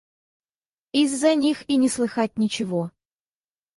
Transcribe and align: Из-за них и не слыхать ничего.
Из-за 0.93 1.35
них 1.35 1.69
и 1.69 1.75
не 1.77 1.87
слыхать 1.87 2.35
ничего. 2.39 2.89